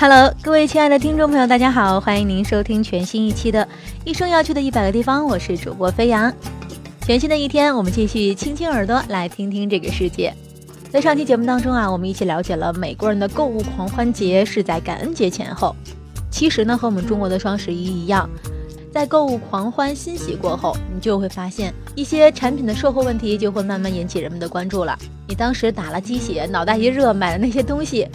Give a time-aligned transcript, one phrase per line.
[0.00, 3.62] Hello，各位亲爱的听众朋友，大家好，欢迎您收听全新一期的
[4.02, 6.32] 《一生要去的一百个地方》，我是主播飞扬。
[7.02, 10.34] 全新的一天，我们继续亲亲耳朵，来听听这个世界。
[10.88, 15.76] 在上期节目当中啊，我们一起了解了美国人的购物狂欢节是在感恩节前后。
[16.30, 18.26] 其实呢，和我们中国的双十一一样，
[18.92, 24.98] 在购物狂欢欣喜过后，你就会发现一些产品的售后问题就会慢慢引起人们的关注了。
[25.28, 28.08] 你当时打了鸡血，脑袋一热买的那些东西。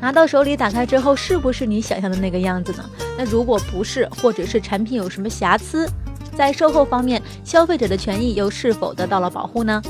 [0.00, 2.84] 拿到手里打开之后，是不是你想象的那个样子呢？
[3.16, 5.88] 那如果不是，或者是产品有什么瑕疵，
[6.36, 9.80] 在售后方面，消费者的权益又是否得到了保护呢？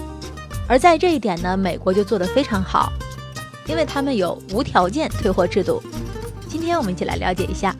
[0.68, 2.92] 而在这一点呢，美国就做得非常好，
[3.66, 5.80] 因为他们有无条件退货制度。
[6.48, 7.74] 今天我们一起来了解一下。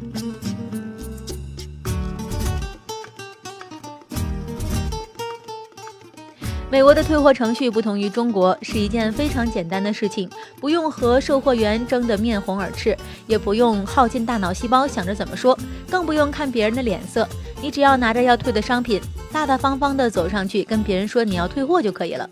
[6.73, 10.27] 美国的退货程序不同于中国，是一件非常简单的事情，
[10.59, 15.56] 不用和售货员争得面红耳赤，也不用耗尽大脑细胞想着怎么说，
[15.91, 17.28] 更不用看别人的脸色。
[17.61, 18.98] 你只要拿着要退的商品，
[19.31, 22.27] 大大方方地走上去跟别人说你要退货就可以了。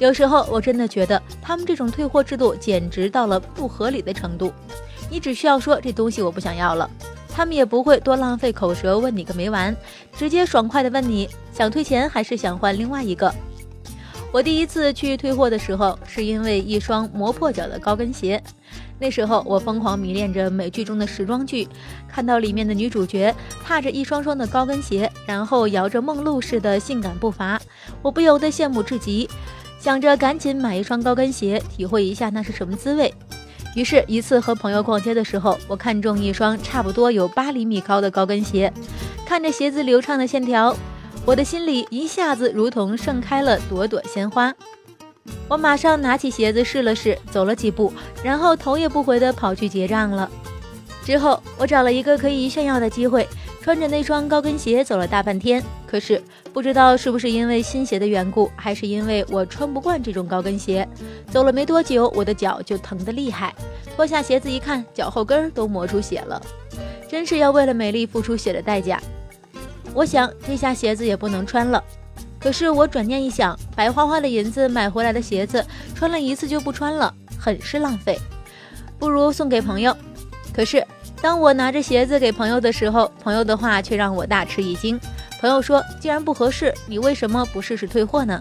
[0.00, 4.52] 有时候我真的觉得他们这种退货制度简直到了不合理的程度。
[5.08, 6.90] 你只需要说这东西我不想要了，
[7.32, 9.76] 他们也不会多浪费口舌问你个没完，
[10.18, 13.32] 直接爽快地问你想退钱还是想换另外一个。
[14.36, 18.38] 我第一次去退货的时候，是因为一双磨破脚的高跟鞋。
[18.98, 21.66] 那时候我疯狂迷恋着美剧中的时装剧，
[22.06, 27.58] 看到里面的女主角踏着一双双的高跟鞋，然后摇着梦露似的性感步伐，
[28.02, 29.26] 我不由得羡慕至极，
[29.80, 33.14] 想着赶紧买一双高跟鞋，体会一下那是什么滋味。
[33.74, 38.70] 于是，一次和朋友逛街的时候，我看中一双差不多有八厘米高的高跟鞋，
[39.24, 40.76] 看着鞋子流畅的线条。
[41.26, 44.54] 我的心里一下子如同盛开了朵朵鲜花，
[45.48, 47.92] 我马上拿起鞋子试了试，走了几步，
[48.22, 50.30] 然后头也不回地跑去结账了。
[51.04, 53.26] 之后我找了一个可以炫耀的机会，
[53.60, 55.60] 穿着那双高跟鞋走了大半天。
[55.84, 56.22] 可是
[56.52, 60.88] 不知道是不是因为新鞋的缘故，还是因为我穿不惯这种高跟鞋，
[61.32, 63.52] 走了没多久，我的脚就疼得厉害。
[63.96, 66.40] 脱下鞋子一看，脚后跟都磨出血了，
[67.08, 69.02] 真是要为了美丽付出血的代价。
[69.96, 71.82] 我想这下鞋子也不能穿了，
[72.38, 75.64] 可是我转念一想，白花花的银子买回来的鞋子，
[75.94, 78.20] 穿了一次就不穿了，很是浪费，
[78.98, 79.96] 不如送给朋友。
[80.52, 80.86] 可是
[81.22, 85.00] 当我拿着鞋子给朋友的时候，朋友的话却让我大吃一惊。
[85.40, 88.38] 朋友说：“既然不合适，你为什么不试试退货呢？”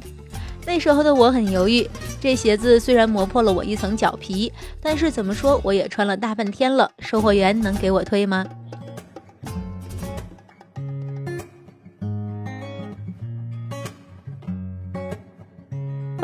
[0.67, 1.89] 那时候的我很犹豫，
[2.19, 4.51] 这鞋子虽然磨破了我一层脚皮，
[4.81, 8.45] 但是怎么说我也穿了大半天了，售货员能给我退吗？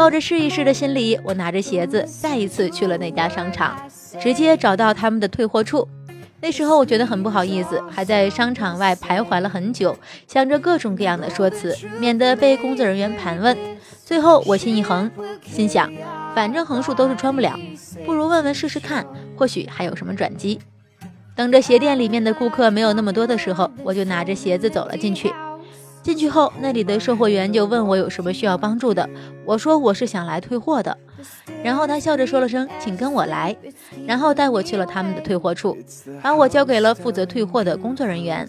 [0.01, 3.77] 抱着试一试的心理，我拿着鞋子再一次去了那家商场，
[4.19, 5.87] 直接找到他们的退货处。
[6.41, 9.95] 那时候我觉得很不好意思，还在商场外徘徊了很久，
[10.27, 13.55] 想着各种各样的说辞，免得被工作人员盘问。
[14.03, 15.11] 最后我心一横，
[15.45, 15.93] 心想，
[16.33, 17.55] 反正横竖都是穿不了，
[18.03, 20.59] 不如问问试试看，或许还有什么转机。
[21.35, 25.31] 等着鞋店里面的顾客没有那么多的时候，我就拿着鞋子走了进去。
[26.03, 29.07] 进去后，那里的售货员就问我有什么需要帮助的。
[29.45, 30.97] 我说我是想来退货的。
[31.63, 33.55] 然后他笑着说了声“请跟我来”，
[34.07, 35.77] 然后带我去了他们的退货处，
[36.23, 38.47] 把我交给了负责退货的工作人员。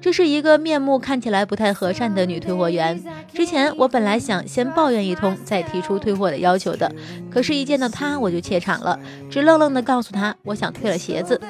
[0.00, 3.02] 这是一个面目看起来不太和善的女退货员。
[3.32, 6.94] 之前我本来想先抱怨一通，再提出退货的要求的，
[7.30, 11.40] 可是，一见到她我就怯场了，直愣愣地告诉她我想退了鞋子。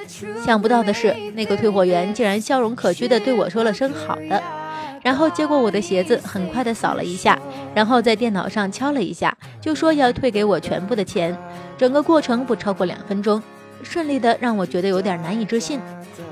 [0.47, 4.41] 想不到的是，那个退货员竟然笑容可掬地对我说了声“好的”。
[5.05, 7.39] 然后接过我的鞋子，很快的扫了一下，
[7.75, 11.37] 然后在电脑上敲了一下，就说要退给我全部的钱。
[11.77, 13.43] 整个过程不超过两分钟，
[13.83, 15.79] 顺利的让我觉得有点难以置信。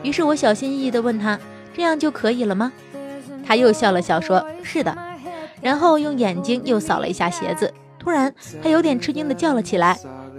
[0.03, 1.39] 于是我小心翼翼的问他
[1.77, 2.73] ：“这样就可以了吗？”
[3.47, 4.97] 他又笑了笑，说：“是的。”
[5.61, 9.99] 然后用眼睛又扫了一下鞋子，突然他有点吃惊的叫了起来：“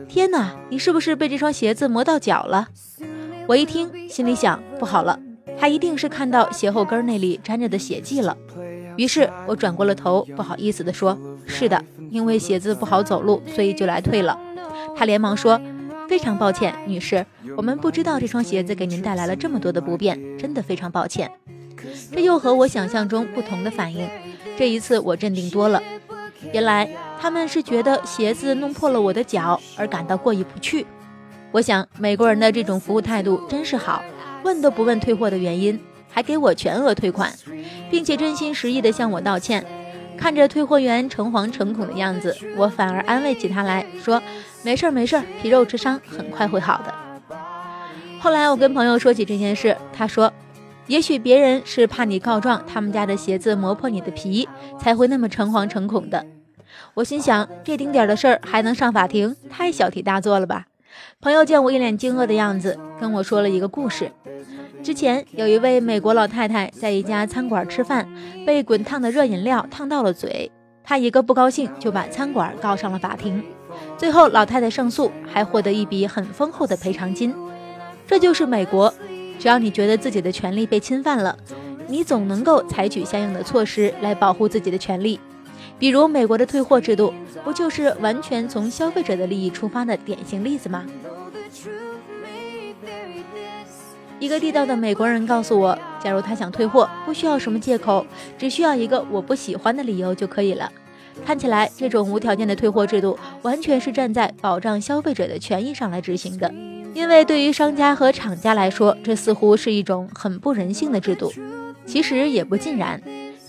[0.09, 2.67] 天哪，你是不是被这双鞋子磨到脚了？”
[3.45, 5.19] 我一听，心里想：不好了。
[5.63, 8.37] 他一定是看到鞋后跟那里沾着的血迹了，
[8.97, 11.17] 于是我转过了头，不好意思地说
[11.47, 11.81] ：“是的，
[12.11, 14.37] 因为鞋子不好走路，所以就来退了。”
[14.93, 15.57] 他连忙说
[16.09, 17.25] ：“非常抱歉，女士，
[17.55, 21.31] 我们不知道这双鞋子给您带来了这么多的不便，真的非常抱歉。”
[22.11, 24.05] 这又和我想象中不同的反应。
[24.57, 25.81] 这一次我镇定多了，
[26.51, 30.85] 原来他们是觉得鞋子弄破了我的脚而感到过意不去。
[31.53, 34.03] 我想美国人的这种服务态度真是好，
[34.43, 35.79] 问都不问退货的原因，
[36.09, 37.33] 还给我全额退款，
[37.89, 39.65] 并且真心实意地向我道歉。
[40.15, 44.21] 看着退货员诚惶诚恐的样子，我反而安慰起他来说
[44.63, 46.93] ：“没事儿，没事儿，皮肉之伤很快会好的。”
[48.21, 50.31] 后来我跟朋友说起这件事，他说
[50.87, 54.47] ：“也许别人是怕你告状，他们家的鞋子磨破你的皮，
[54.79, 56.25] 才会那么诚惶诚恐的。”
[56.93, 60.67] 我心想，这丁点的事儿还能上法庭，太小题大做了吧？
[61.21, 64.11] 朋友见我一脸惊愕的样子，跟我说了一个故事。
[64.81, 68.07] 之前有一位美国老太太在一家餐馆吃饭，
[68.45, 70.51] 被滚烫的热饮料烫到了嘴。
[70.83, 73.41] 她一个不高兴，就把餐馆告上了法庭。
[73.97, 77.33] 最后老太太胜诉，还获得一笔很丰厚的赔偿金。
[78.05, 78.93] 这就是美国，
[79.39, 81.37] 只要你觉得自己的权利被侵犯了，
[81.87, 85.17] 你总能够采取相应的措施来保护自己的权利。
[85.79, 90.85] 比如美国的退货制度，不就是完全从消费者的利益出发的典型例子吗？
[94.19, 98.05] 一个地道的美国人告诉我，假如他想退货，不需要什么借口，
[98.37, 100.71] 只需要一个我不喜欢的理由就可以了。
[101.25, 106.49] 看起来，这种无条件的退货制度完全是站在保障消费者的权益上来执行的。
[106.93, 111.33] 因为对于商家和厂家来说，这似乎是一种很不人性的制度。
[111.85, 113.01] 其实也不尽然，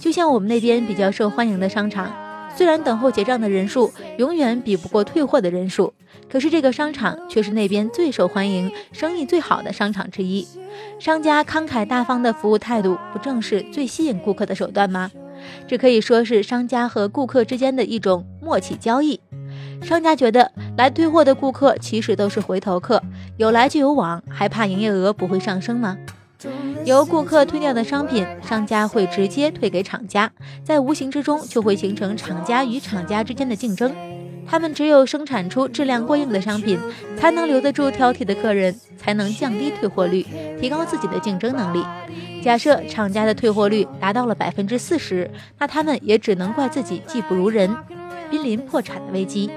[0.05, 2.13] 就像我们那边比较受欢迎的商场。
[2.55, 5.95] 虽然等候结账的人数永远比不过退货的人数，
[6.31, 10.47] 可是这个商场却是那边最受欢迎、生意最好的商场之一。
[10.99, 15.11] 商家慷慨大方的服务态度，不正是最吸引顾客的手段吗？
[15.67, 19.19] 这可以说是商家和顾客之间的一种默契交易。
[19.81, 23.03] 商家觉得来退货的顾客其实都是回头客，
[23.39, 25.97] 有来就有往，还怕营业额不会上升吗？
[26.85, 30.31] 由顾客退掉的商品，商家会直接退给厂家，
[30.63, 33.95] 在无形之中就会形成厂家与厂家之间的竞争。
[34.47, 36.79] 他们只有生产出质量过硬的商品，
[37.17, 40.27] 才能留得住挑剔的客人，才能降低退货率，
[40.61, 41.83] 提高自己的竞争能力。
[42.43, 47.75] 假设厂家的退货率达到了百分之四十，那他们也只能怪自己技不如人，
[48.31, 49.51] 濒临破产的危机。